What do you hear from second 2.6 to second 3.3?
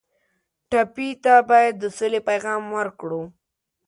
ورکړو.